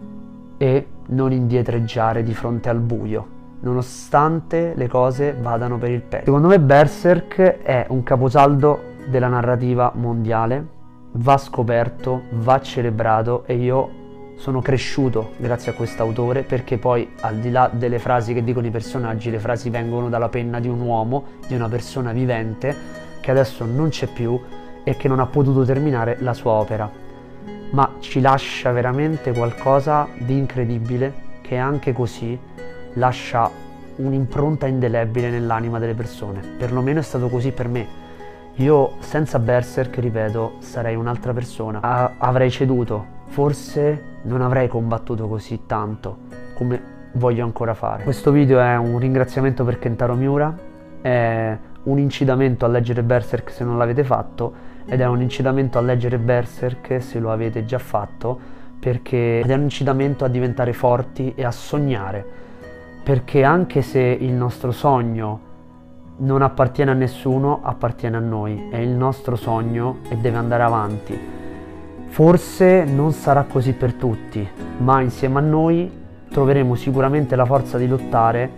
e 0.59 0.87
non 1.07 1.33
indietreggiare 1.33 2.23
di 2.23 2.35
fronte 2.35 2.69
al 2.69 2.81
buio, 2.81 3.40
nonostante 3.61 4.73
le 4.75 4.89
cose 4.89 5.35
vadano 5.39 5.79
per 5.79 5.91
il 5.91 6.03
peggio. 6.03 6.25
Secondo 6.25 6.49
me 6.49 6.59
Berserk 6.61 7.63
è 7.63 7.87
un 7.89 8.03
caposaldo 8.03 8.83
della 9.07 9.29
narrativa 9.29 9.93
mondiale, 9.95 10.67
va 11.13 11.37
scoperto, 11.37 12.23
va 12.31 12.61
celebrato 12.61 13.45
e 13.47 13.55
io 13.55 13.99
sono 14.37 14.61
cresciuto 14.61 15.33
grazie 15.37 15.73
a 15.73 15.75
quest'autore 15.75 16.43
perché 16.43 16.79
poi 16.79 17.11
al 17.21 17.37
di 17.37 17.51
là 17.51 17.71
delle 17.73 17.99
frasi 17.99 18.33
che 18.33 18.43
dicono 18.43 18.67
i 18.67 18.71
personaggi, 18.71 19.31
le 19.31 19.39
frasi 19.39 19.69
vengono 19.69 20.09
dalla 20.09 20.29
penna 20.29 20.61
di 20.61 20.69
un 20.69 20.81
uomo, 20.81 21.25
di 21.47 21.55
una 21.55 21.69
persona 21.69 22.13
vivente 22.13 22.75
che 23.21 23.31
adesso 23.31 23.67
non 23.67 23.91
c'è 23.91 24.07
più 24.07 24.41
e 24.83 24.97
che 24.97 25.09
non 25.09 25.21
ha 25.21 25.27
potuto 25.27 25.65
terminare 25.65 26.17
la 26.21 26.33
sua 26.33 26.53
opera 26.53 27.09
ma 27.71 27.97
ci 28.01 28.21
lascia 28.21 28.73
veramente 28.73 29.33
qualcosa 29.33 30.09
di 30.19 30.37
incredibile 30.37 31.29
che 31.41 31.57
anche 31.57 31.93
così 31.93 32.39
lascia 32.95 33.51
un'impronta 33.97 34.67
indelebile 34.67 35.31
nell'anima 35.31 35.79
delle 35.79 35.95
persone. 35.95 36.41
Perlomeno 36.59 37.01
è 37.01 37.03
stato 37.03 37.29
così 37.29 37.53
per 37.53 37.69
me. 37.69 37.87
Io 38.57 38.95
senza 38.99 39.39
Berserk, 39.39 39.99
ripeto, 39.99 40.57
sarei 40.59 40.97
un'altra 40.97 41.33
persona. 41.33 41.81
A- 41.81 42.13
avrei 42.19 42.51
ceduto, 42.51 43.05
forse 43.27 44.19
non 44.23 44.43
avrei 44.43 44.69
combattuto 44.69 45.29
così 45.29 45.61
tanto 45.67 46.19
come 46.55 46.99
voglio 47.13 47.45
ancora 47.45 47.75
fare. 47.75 48.05
Questo 48.05 48.31
video 48.31 48.61
è 48.61 48.77
un 48.77 48.99
ringraziamento 48.99 49.65
per 49.65 49.79
Kentaro 49.79 50.15
Miura, 50.15 50.55
è 51.01 51.57
un 51.83 51.99
incitamento 51.99 52.65
a 52.65 52.69
leggere 52.69 53.03
Berserk 53.03 53.51
se 53.51 53.65
non 53.65 53.79
l'avete 53.79 54.05
fatto 54.05 54.69
ed 54.87 55.01
è 55.01 55.07
un 55.07 55.23
incitamento 55.23 55.79
a 55.79 55.81
leggere 55.81 56.19
Berserk 56.19 57.01
se 57.01 57.19
lo 57.19 57.33
avete 57.33 57.65
già 57.65 57.79
fatto 57.79 58.39
perché 58.79 59.41
è 59.41 59.55
un 59.55 59.63
incitamento 59.63 60.25
a 60.25 60.29
diventare 60.29 60.73
forti 60.73 61.33
e 61.35 61.45
a 61.45 61.51
sognare 61.51 62.49
perché 63.03 63.43
anche 63.45 63.83
se 63.83 64.01
il 64.01 64.33
nostro 64.33 64.73
sogno 64.73 65.49
non 66.19 66.43
appartiene 66.43 66.91
a 66.91 66.95
nessuno, 66.95 67.61
appartiene 67.63 68.17
a 68.17 68.21
noi, 68.21 68.69
è 68.71 68.77
il 68.77 68.91
nostro 68.91 69.37
sogno 69.37 69.99
e 70.09 70.17
deve 70.17 70.37
andare 70.37 70.63
avanti. 70.63 71.19
Forse 72.07 72.85
non 72.85 73.13
sarà 73.13 73.45
così 73.45 73.73
per 73.73 73.95
tutti, 73.95 74.47
ma 74.79 75.01
insieme 75.01 75.39
a 75.39 75.43
noi 75.43 75.91
troveremo 76.29 76.75
sicuramente 76.75 77.37
la 77.37 77.45
forza 77.45 77.79
di 77.79 77.89
lottare 77.89 78.51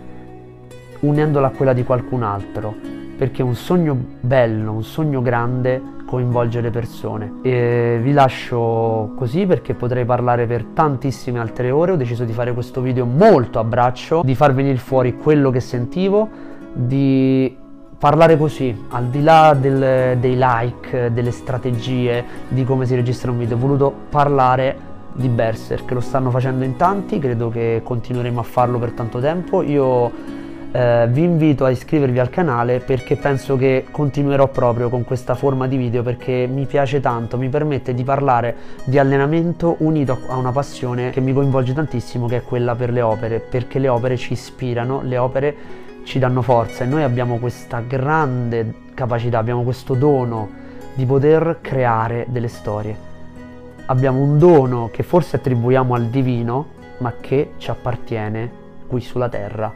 unendola 0.99 1.47
a 1.47 1.51
quella 1.51 1.73
di 1.73 1.83
qualcun 1.83 2.23
altro, 2.23 2.75
perché 3.23 3.41
un 3.41 3.55
sogno 3.55 3.95
bello, 4.19 4.73
un 4.73 4.83
sogno 4.83 5.21
grande 5.21 5.81
coinvolge 6.05 6.59
le 6.59 6.71
persone. 6.71 7.35
E 7.41 7.97
vi 8.01 8.11
lascio 8.11 9.13
così 9.15 9.45
perché 9.45 9.75
potrei 9.75 10.03
parlare 10.03 10.45
per 10.45 10.65
tantissime 10.73 11.39
altre 11.39 11.71
ore, 11.71 11.93
ho 11.93 11.95
deciso 11.95 12.25
di 12.25 12.33
fare 12.33 12.53
questo 12.53 12.81
video 12.81 13.05
molto 13.05 13.59
a 13.59 13.63
braccio, 13.63 14.23
di 14.25 14.35
far 14.35 14.53
venire 14.53 14.75
fuori 14.75 15.15
quello 15.15 15.51
che 15.51 15.61
sentivo, 15.61 16.27
di 16.73 17.55
parlare 17.97 18.37
così, 18.37 18.77
al 18.89 19.05
di 19.05 19.23
là 19.23 19.55
del, 19.57 20.17
dei 20.17 20.35
like, 20.37 21.13
delle 21.13 21.31
strategie, 21.31 22.25
di 22.49 22.65
come 22.65 22.85
si 22.85 22.93
registra 22.93 23.31
un 23.31 23.37
video, 23.37 23.55
ho 23.55 23.59
voluto 23.59 23.93
parlare 24.09 24.75
di 25.13 25.29
Berserk, 25.29 25.89
lo 25.91 26.01
stanno 26.01 26.29
facendo 26.29 26.65
in 26.65 26.75
tanti, 26.75 27.19
credo 27.19 27.47
che 27.47 27.79
continueremo 27.85 28.41
a 28.41 28.43
farlo 28.43 28.79
per 28.79 28.91
tanto 28.91 29.21
tempo. 29.21 29.61
Io 29.61 30.41
eh, 30.73 31.07
vi 31.09 31.23
invito 31.23 31.63
a 31.63 31.69
iscrivervi 31.69 32.19
al 32.19 32.29
canale 32.29 32.79
perché 32.79 33.15
penso 33.15 33.55
che 33.55 33.85
continuerò 33.89 34.47
proprio 34.47 34.89
con 34.89 35.03
questa 35.03 35.35
forma 35.35 35.67
di 35.67 35.77
video 35.77 36.03
perché 36.03 36.47
mi 36.51 36.65
piace 36.65 36.99
tanto, 36.99 37.37
mi 37.37 37.47
permette 37.47 37.93
di 37.93 38.03
parlare 38.03 38.55
di 38.83 38.97
allenamento 38.97 39.75
unito 39.79 40.19
a 40.27 40.35
una 40.35 40.51
passione 40.51 41.11
che 41.11 41.21
mi 41.21 41.31
coinvolge 41.31 41.73
tantissimo 41.73 42.27
che 42.27 42.37
è 42.37 42.43
quella 42.43 42.75
per 42.75 42.91
le 42.91 43.01
opere, 43.01 43.39
perché 43.39 43.79
le 43.79 43.87
opere 43.87 44.17
ci 44.17 44.33
ispirano, 44.33 45.01
le 45.03 45.17
opere 45.17 45.55
ci 46.03 46.19
danno 46.19 46.41
forza 46.41 46.83
e 46.83 46.87
noi 46.87 47.03
abbiamo 47.03 47.37
questa 47.37 47.79
grande 47.79 48.73
capacità, 48.95 49.37
abbiamo 49.37 49.63
questo 49.63 49.93
dono 49.93 50.49
di 50.95 51.05
poter 51.05 51.59
creare 51.61 52.25
delle 52.27 52.49
storie 52.49 53.11
abbiamo 53.85 54.21
un 54.21 54.37
dono 54.37 54.89
che 54.91 55.03
forse 55.03 55.37
attribuiamo 55.37 55.93
al 55.93 56.07
divino, 56.07 56.67
ma 56.99 57.13
che 57.19 57.53
ci 57.57 57.69
appartiene 57.69 58.51
qui 58.87 59.01
sulla 59.01 59.29
terra. 59.29 59.73